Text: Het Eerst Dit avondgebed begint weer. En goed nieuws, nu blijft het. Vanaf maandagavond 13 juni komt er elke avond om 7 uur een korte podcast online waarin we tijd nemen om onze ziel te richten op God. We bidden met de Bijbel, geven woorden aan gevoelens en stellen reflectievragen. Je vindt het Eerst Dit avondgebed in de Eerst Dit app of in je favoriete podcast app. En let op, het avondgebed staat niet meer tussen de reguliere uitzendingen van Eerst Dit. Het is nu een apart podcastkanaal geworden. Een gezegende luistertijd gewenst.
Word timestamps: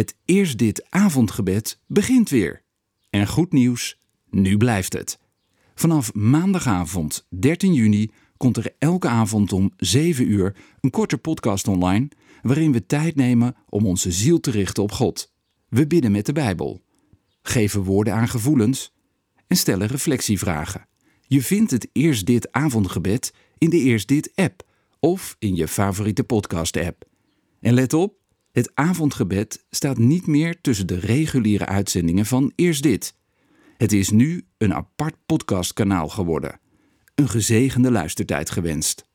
Het 0.00 0.16
Eerst 0.24 0.58
Dit 0.58 0.90
avondgebed 0.90 1.78
begint 1.86 2.28
weer. 2.28 2.62
En 3.10 3.26
goed 3.26 3.52
nieuws, 3.52 3.98
nu 4.30 4.56
blijft 4.56 4.92
het. 4.92 5.18
Vanaf 5.74 6.14
maandagavond 6.14 7.26
13 7.28 7.74
juni 7.74 8.10
komt 8.36 8.56
er 8.56 8.74
elke 8.78 9.08
avond 9.08 9.52
om 9.52 9.72
7 9.76 10.30
uur 10.30 10.56
een 10.80 10.90
korte 10.90 11.18
podcast 11.18 11.68
online 11.68 12.08
waarin 12.42 12.72
we 12.72 12.86
tijd 12.86 13.16
nemen 13.16 13.56
om 13.68 13.86
onze 13.86 14.12
ziel 14.12 14.40
te 14.40 14.50
richten 14.50 14.82
op 14.82 14.92
God. 14.92 15.32
We 15.68 15.86
bidden 15.86 16.12
met 16.12 16.26
de 16.26 16.32
Bijbel, 16.32 16.82
geven 17.42 17.82
woorden 17.82 18.14
aan 18.14 18.28
gevoelens 18.28 18.92
en 19.46 19.56
stellen 19.56 19.88
reflectievragen. 19.88 20.86
Je 21.26 21.42
vindt 21.42 21.70
het 21.70 21.88
Eerst 21.92 22.26
Dit 22.26 22.52
avondgebed 22.52 23.34
in 23.58 23.70
de 23.70 23.78
Eerst 23.78 24.08
Dit 24.08 24.32
app 24.34 24.66
of 25.00 25.36
in 25.38 25.56
je 25.56 25.68
favoriete 25.68 26.24
podcast 26.24 26.76
app. 26.76 27.04
En 27.60 27.74
let 27.74 27.92
op, 27.92 28.19
het 28.52 28.70
avondgebed 28.74 29.66
staat 29.70 29.98
niet 29.98 30.26
meer 30.26 30.60
tussen 30.60 30.86
de 30.86 30.98
reguliere 30.98 31.66
uitzendingen 31.66 32.26
van 32.26 32.52
Eerst 32.54 32.82
Dit. 32.82 33.14
Het 33.76 33.92
is 33.92 34.10
nu 34.10 34.46
een 34.58 34.74
apart 34.74 35.16
podcastkanaal 35.26 36.08
geworden. 36.08 36.60
Een 37.14 37.28
gezegende 37.28 37.90
luistertijd 37.90 38.50
gewenst. 38.50 39.09